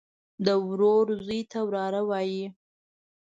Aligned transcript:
د 0.45 0.47
ورور 0.67 1.07
زوى 1.25 1.39
ته 1.51 1.59
وراره 1.67 2.01
وايي. 2.09 2.45